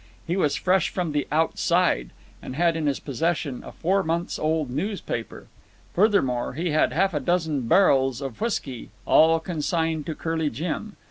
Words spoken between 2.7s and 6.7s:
in his possession a four months old newspaper. Furthermore,